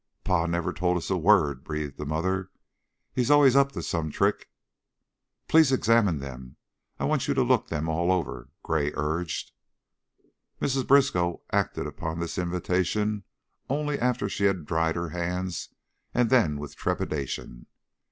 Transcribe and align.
"Pa 0.23 0.47
never 0.47 0.73
told 0.73 0.97
us 0.97 1.11
a 1.11 1.15
word," 1.15 1.63
breathed 1.63 1.97
the 1.97 2.07
mother. 2.07 2.49
"He's 3.13 3.29
allus 3.29 3.55
up 3.55 3.71
to 3.73 3.83
some 3.83 4.09
trick." 4.09 4.49
"Please 5.47 5.71
examine 5.71 6.17
them. 6.17 6.55
I 6.99 7.03
want 7.05 7.27
you 7.27 7.35
to 7.35 7.43
look 7.43 7.67
them 7.67 7.87
all 7.87 8.11
over," 8.11 8.49
Gray 8.63 8.91
urged. 8.95 9.51
Mrs. 10.59 10.87
Briskow 10.87 11.43
acted 11.51 11.85
upon 11.85 12.17
this 12.17 12.39
invitation 12.39 13.25
only 13.69 13.99
after 13.99 14.27
she 14.27 14.45
had 14.45 14.65
dried 14.65 14.95
her 14.95 15.09
hands, 15.09 15.69
and 16.15 16.31
then 16.31 16.57
with 16.57 16.75
trepidation. 16.75 17.67